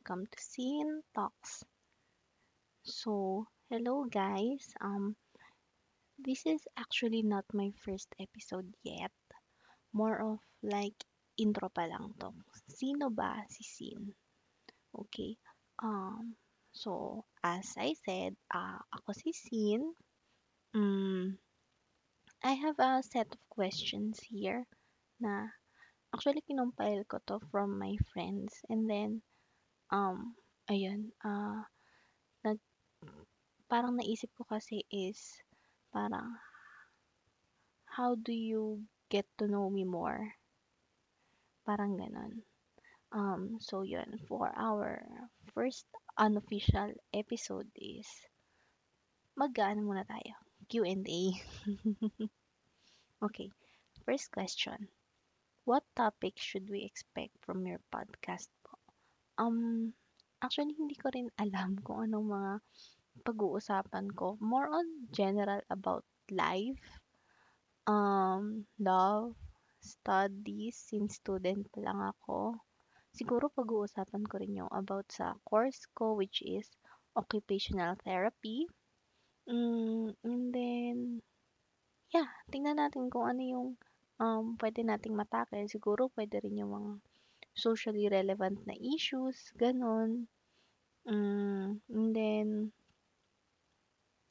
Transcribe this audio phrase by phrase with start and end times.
[0.00, 1.62] welcome to Scene Talks.
[2.84, 4.72] So, hello guys.
[4.80, 5.14] Um,
[6.18, 9.12] this is actually not my first episode yet.
[9.92, 10.96] More of like
[11.36, 12.32] intro pa lang to.
[12.72, 14.08] Sino ba si Sin?
[14.96, 15.36] Okay.
[15.84, 16.32] Um,
[16.72, 19.84] so as I said, uh, ako si Sin.
[20.72, 21.36] Mm,
[22.40, 24.64] I have a set of questions here
[25.20, 25.44] na
[26.16, 29.20] actually kinompile ko to from my friends and then
[29.90, 30.34] um
[30.70, 31.62] ayun uh,
[32.44, 32.58] nag
[33.70, 35.38] parang naisip ko kasi is
[35.94, 36.28] parang
[37.96, 40.34] how do you get to know me more?
[41.66, 42.42] Parang ganon
[43.10, 45.02] um so yun for our
[45.54, 45.86] first
[46.18, 48.06] unofficial episode is
[49.40, 50.34] mag-ano muna tayo?
[50.68, 51.22] Q&A
[53.26, 53.48] okay
[54.04, 54.88] first question.
[55.64, 58.59] What topic should we expect from your podcast po
[59.40, 59.90] um
[60.44, 62.52] actually hindi ko rin alam kung anong mga
[63.24, 64.36] pag-uusapan ko.
[64.44, 67.00] More on general about life.
[67.88, 69.32] Um love
[69.80, 70.76] studies.
[70.76, 72.60] Since student pa lang ako
[73.10, 76.70] siguro pag-uusapan ko rin yung about sa course ko which is
[77.18, 78.70] occupational therapy.
[79.50, 80.96] Mm, and then
[82.14, 83.68] yeah tingnan natin kung ano yung
[84.22, 86.92] um, pwede nating matakil siguro pwede rin yung mga
[87.54, 90.26] socially relevant na issues ganon
[91.04, 92.72] mm, and then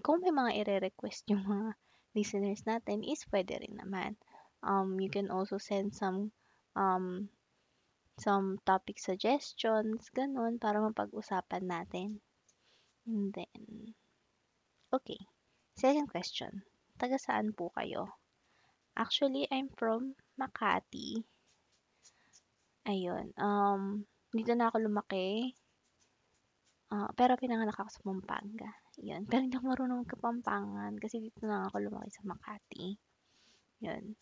[0.00, 1.76] kung may mga ire-request yung mga
[2.16, 4.16] listeners natin is pwede rin naman.
[4.60, 6.32] Um, you can also send some
[6.76, 7.28] um,
[8.20, 12.20] some topic suggestions, ganun, para mapag-usapan natin.
[13.08, 13.96] And then,
[14.92, 15.16] okay.
[15.80, 16.60] Second question.
[17.00, 18.20] Taga saan po kayo?
[18.92, 21.24] Actually, I'm from Makati.
[22.88, 23.36] Ayun.
[23.36, 25.52] Um, dito na ako lumaki.
[26.90, 28.70] Uh, pero pinanganak ako sa Pampanga.
[28.98, 29.22] Yun.
[29.30, 32.98] Pero hindi ako marunong kapampangan kasi dito na ako lumaki sa Makati.
[33.84, 34.16] Yun.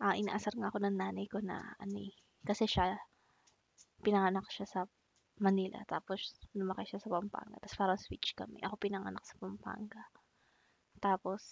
[0.00, 2.14] Uh, inaasar nga ako ng nanay ko na ano eh.
[2.46, 2.96] Kasi siya,
[4.00, 4.80] pinanganak siya sa
[5.42, 5.82] Manila.
[5.84, 7.60] Tapos lumaki siya sa Pampanga.
[7.60, 8.62] Tapos parang switch kami.
[8.64, 10.04] Ako pinanganak sa Pampanga.
[11.02, 11.42] Tapos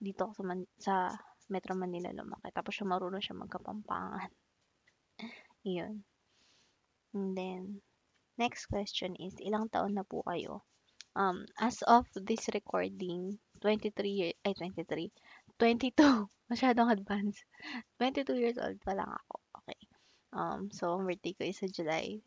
[0.00, 0.94] dito ako sa, Man- sa
[1.52, 2.50] Metro Manila lumaki.
[2.50, 4.30] Tapos siya marunong siya magkapampangan.
[5.64, 6.04] Yun.
[7.16, 7.80] And then,
[8.36, 10.60] next question is, ilang taon na po kayo?
[11.16, 15.08] Um, as of this recording, 23 years, ay 23,
[15.56, 17.40] 22, masyadong advance.
[17.96, 19.34] 22 years old pa lang ako.
[19.64, 19.80] Okay.
[20.36, 22.20] Um, so, ang birthday ko is sa July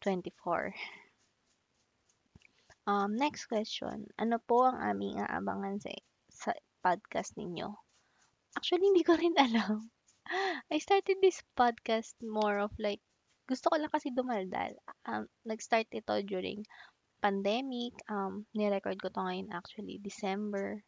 [0.00, 0.72] 24.
[2.88, 4.08] Um, next question.
[4.16, 5.92] Ano po ang aming aabangan sa,
[6.32, 7.68] sa podcast ninyo?
[8.56, 9.92] Actually, hindi ko rin alam.
[10.70, 13.02] I started this podcast more of like,
[13.50, 14.78] gusto ko lang kasi dumaldal.
[15.02, 16.62] Um, nag-start ito during
[17.18, 17.98] pandemic.
[18.06, 20.78] Um, ni-record ko to ngayon actually, December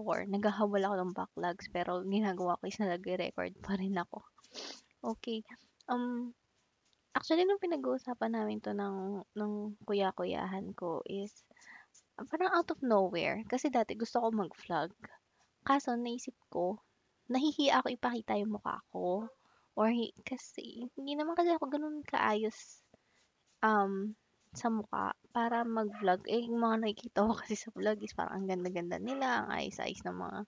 [0.00, 0.30] 4.
[0.32, 4.24] Naghahabol ako ng backlogs, pero ginagawa ko is nag-record pa rin ako.
[5.04, 5.44] Okay.
[5.86, 6.32] Um,
[7.12, 9.52] actually, nung pinag-uusapan namin to ng, ng
[9.84, 11.44] kuya-kuyahan ko is,
[12.16, 13.44] parang out of nowhere.
[13.44, 14.90] Kasi dati gusto ko mag-vlog.
[15.60, 16.80] Kaso, naisip ko,
[17.28, 19.28] nahihiya ako ipakita yung mukha ko.
[19.78, 19.88] Or,
[20.26, 22.82] kasi, hindi naman kasi ako ganun kaayos
[23.62, 24.16] um,
[24.50, 26.26] sa mukha para mag-vlog.
[26.26, 30.02] Eh, yung mga nakikita ko kasi sa vlog is parang ang ganda-ganda nila, ang ayos-ayos
[30.02, 30.38] ng mga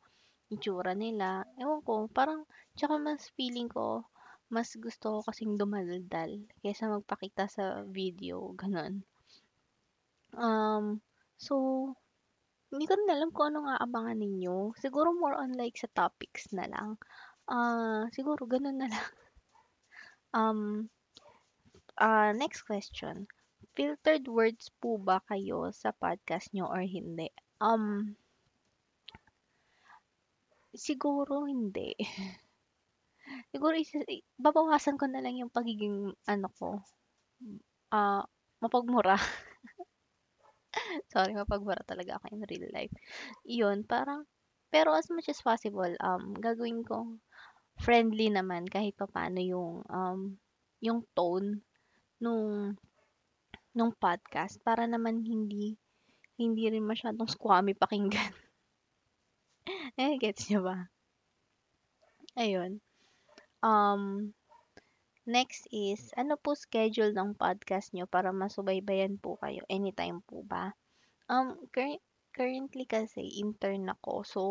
[0.51, 1.47] itsura nila.
[1.63, 2.43] Ewan ko, parang,
[2.75, 4.03] tsaka mas feeling ko,
[4.51, 9.07] mas gusto ko kasing dumaldal kaysa magpakita sa video, ganun.
[10.35, 10.99] Um,
[11.39, 11.95] so,
[12.81, 14.73] hindi ko rin alam kung anong aabangan ninyo.
[14.81, 16.97] Siguro more on like sa topics na lang.
[17.45, 19.09] Ah, siguro ganun na lang.
[20.41, 20.89] um,
[22.01, 23.29] uh, next question.
[23.77, 27.29] Filtered words po ba kayo sa podcast nyo or hindi?
[27.61, 28.17] Um,
[30.73, 31.93] siguro hindi.
[33.53, 34.01] siguro isa,
[34.41, 36.81] babawasan ko na lang yung pagiging ano ko.
[37.93, 38.29] Ah, uh,
[38.65, 39.21] mapagmura.
[41.13, 42.95] Sorry, mapagmura talaga ako in real life.
[43.47, 44.27] Yun, parang
[44.71, 47.19] pero as much as possible, um, gagawin ko
[47.81, 50.39] friendly naman kahit pa paano yung um,
[50.79, 51.65] yung tone
[52.23, 52.77] nung
[53.75, 55.75] nung podcast para naman hindi
[56.41, 58.33] hindi rin masyadong squammy pakinggan.
[60.01, 60.89] eh, gets niyo ba?
[62.39, 62.81] Ayun.
[63.61, 64.33] Um,
[65.27, 69.65] next is, ano po schedule ng podcast nyo para masubaybayan po kayo?
[69.69, 70.73] Anytime po ba?
[71.29, 72.03] Um, cur-
[72.33, 74.13] currently kasi intern ako.
[74.25, 74.43] So,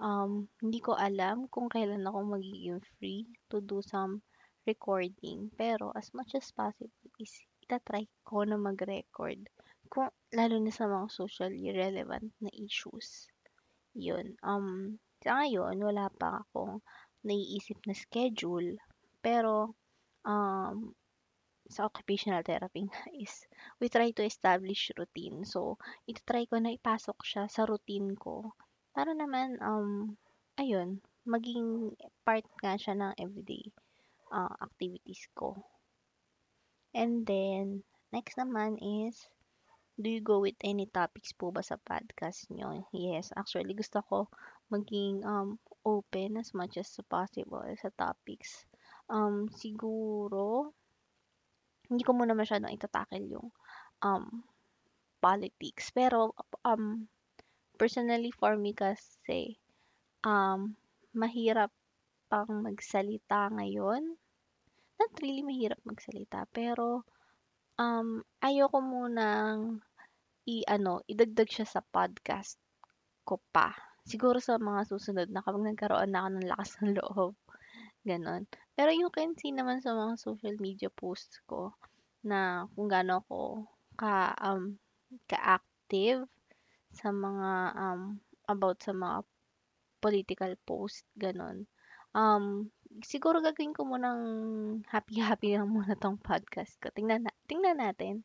[0.00, 4.24] um, hindi ko alam kung kailan ako magiging free to do some
[4.66, 5.52] recording.
[5.54, 7.32] Pero, as much as possible is
[7.64, 9.46] ita-try ko na mag-record
[9.90, 13.26] kung lalo na sa mga socially relevant na issues.
[13.94, 16.78] Yun, um, sa ngayon wala pa akong
[17.26, 18.78] naiisip na schedule,
[19.20, 19.74] pero,
[20.24, 20.92] um,
[21.70, 23.46] sa occupational therapy nga is
[23.78, 25.46] we try to establish routine.
[25.46, 25.78] So,
[26.10, 28.52] ita-try ko na ipasok siya sa routine ko
[28.90, 30.18] para naman, um,
[30.58, 31.94] ayun, maging
[32.26, 33.70] part nga siya ng everyday
[34.34, 35.54] uh, activities ko.
[36.90, 39.30] And then, next naman is,
[39.94, 42.82] do you go with any topics po ba sa podcast nyo?
[42.90, 44.26] Yes, actually gusto ko
[44.74, 48.66] maging um, open as much as possible sa topics.
[49.10, 50.70] Um, siguro,
[51.90, 53.48] hindi ko muna masyadong itatakil yung
[54.06, 54.46] um,
[55.18, 55.90] politics.
[55.90, 57.10] Pero, um,
[57.74, 59.58] personally for me kasi,
[60.22, 60.78] um,
[61.10, 61.74] mahirap
[62.30, 64.14] pang magsalita ngayon.
[65.00, 67.02] Not really mahirap magsalita, pero
[67.80, 69.82] um, ayoko munang
[70.46, 72.60] i-ano, idagdag siya sa podcast
[73.26, 73.74] ko pa.
[74.06, 77.34] Siguro sa mga susunod na kapag nagkaroon na ako ng lakas ng loob.
[78.00, 78.48] Ganon.
[78.72, 81.76] Pero you can see naman sa mga social media posts ko
[82.24, 83.68] na kung gaano ako
[84.00, 84.80] ka, um,
[85.28, 86.24] ka-active
[86.96, 88.16] sa mga um,
[88.48, 89.20] about sa mga
[90.00, 91.68] political post, ganon.
[92.16, 92.72] Um,
[93.06, 94.22] siguro gagawin ko munang
[94.88, 96.90] happy-happy lang muna tong podcast ko.
[96.90, 98.24] Tingnan, na, tingnan natin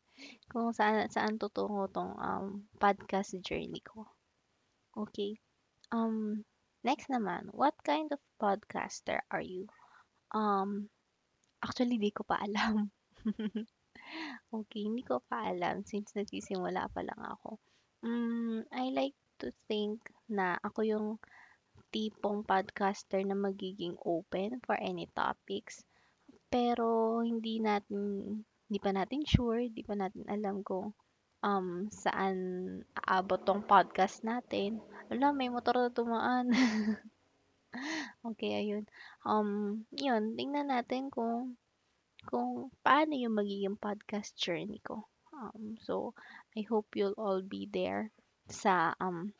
[0.50, 4.08] kung saan, saan tutungo tong um, podcast journey ko.
[4.96, 5.36] Okay.
[5.92, 6.42] Um,
[6.82, 9.68] next naman, what kind of podcaster are you?
[10.32, 10.90] Um,
[11.62, 12.90] actually, di ko pa alam.
[14.56, 17.58] okay, hindi ko pa alam since nagsisimula pa lang ako.
[18.04, 21.08] Um, I like to think na ako yung
[21.92, 25.82] tipong podcaster na magiging open for any topics.
[26.52, 28.00] Pero hindi natin
[28.66, 30.90] hindi pa natin sure, hindi pa natin alam kung
[31.46, 32.36] um, saan
[33.06, 34.82] aabot tong podcast natin.
[35.06, 36.50] Wala, may motor na tumaan.
[38.28, 38.90] okay, ayun.
[39.22, 41.54] Um, yun, tingnan natin kung
[42.26, 45.06] kung paano yung magiging podcast journey ko.
[45.30, 46.18] Um, so,
[46.58, 48.10] I hope you'll all be there
[48.50, 49.30] sa um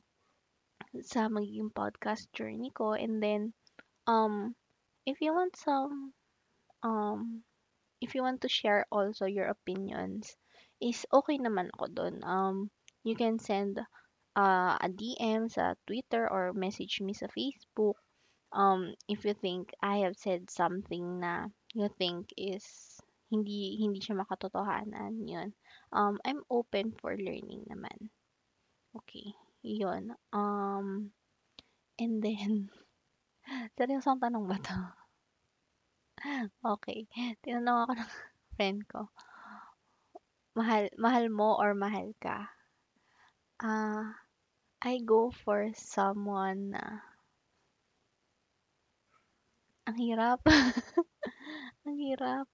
[1.03, 2.95] sa magiging podcast journey ko.
[2.95, 3.51] And then,
[4.07, 4.55] um,
[5.03, 6.15] if you want some,
[6.87, 7.43] um,
[7.99, 10.39] if you want to share also your opinions,
[10.81, 12.15] is okay naman ako doon.
[12.25, 12.57] Um,
[13.03, 13.81] you can send
[14.37, 17.97] uh, a DM sa Twitter or message me sa Facebook.
[18.53, 22.65] Um, if you think I have said something na you think is
[23.29, 25.51] hindi hindi siya makatotohanan, yun.
[25.91, 28.13] Um, I'm open for learning naman.
[28.95, 29.35] Okay.
[29.67, 31.11] Yun, um,
[31.99, 32.71] and then,
[33.77, 34.79] seryosong tanong ba 'to?
[36.63, 37.11] Okay,
[37.43, 38.11] tinanong ako ng
[38.55, 39.11] friend ko,
[40.57, 42.39] mahal mahal mo or mahal ka?
[43.61, 44.17] Ah,
[44.81, 46.85] I go for someone na
[49.87, 50.41] ang hirap.
[51.87, 52.47] Ang hirap.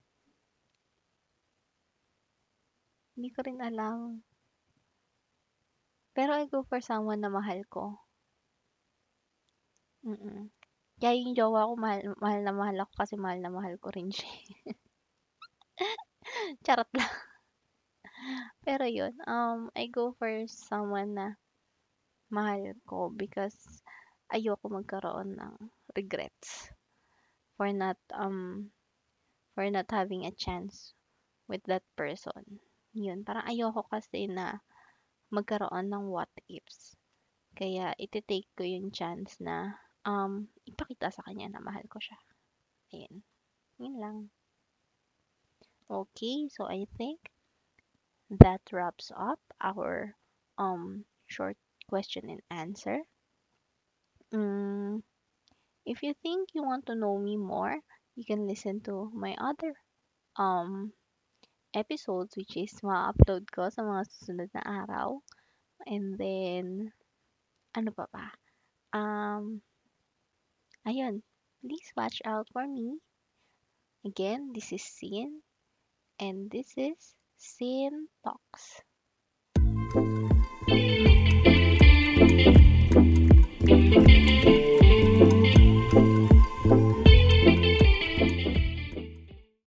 [3.17, 4.21] Hindi ko rin alam.
[6.17, 7.85] Pero I go for someone na mahal ko.
[10.05, 10.51] Mm.
[11.01, 14.09] Kaya yung jowa ko mahal, mahal na mahal ako kasi mahal na mahal ko rin
[14.13, 14.29] siya.
[16.65, 17.32] Charot lang.
[18.67, 21.29] Pero yun, um, I go for someone na
[22.33, 23.57] mahal ko because
[24.33, 25.55] ayoko magkaroon ng
[25.93, 26.73] regrets
[27.61, 28.73] for not um
[29.53, 30.97] for not having a chance
[31.49, 32.61] with that person.
[32.97, 34.61] Yun, parang ayoko kasi na
[35.33, 36.97] magkaroon ng what ifs.
[37.53, 42.17] Kaya iti-take ko yung chance na um, ipakita sa kanya na mahal ko siya.
[42.93, 43.25] Ayan.
[43.81, 44.19] Yun lang.
[45.89, 47.32] Okay, so I think
[48.41, 50.15] that wraps up our
[50.57, 51.57] um short
[51.89, 52.99] question and answer.
[54.33, 55.03] Mm,
[55.85, 57.77] if you think you want to know me more,
[58.17, 59.75] you can listen to my other
[60.37, 60.93] um
[61.75, 65.21] episodes which is ma-upload ko sa mga susunod na araw.
[65.85, 66.93] And then,
[67.75, 68.31] ano pa ba?
[68.93, 69.61] Um,
[70.87, 71.25] ayun,
[71.61, 73.01] please watch out for me.
[74.05, 75.43] Again, this is Sin,
[76.21, 78.83] and this is Scene Talks.
[83.65, 84.32] Thank you.